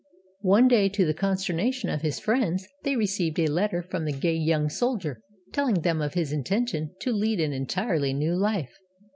One 0.41 0.67
day, 0.67 0.89
to 0.89 1.05
the 1.05 1.13
consternation 1.13 1.87
of 1.87 2.01
his 2.01 2.17
friends, 2.19 2.67
they 2.81 2.95
received 2.95 3.37
a 3.37 3.45
letter 3.45 3.83
from 3.83 4.05
the 4.05 4.11
gay 4.11 4.33
young 4.35 4.67
soldier, 4.67 5.21
telling 5.53 5.81
them 5.81 6.01
of 6.01 6.15
his 6.15 6.31
intention 6.33 6.95
to 7.01 7.11
lead 7.13 7.39
an 7.39 7.53
entirely 7.53 8.11
new 8.11 8.33
life. 8.35 8.73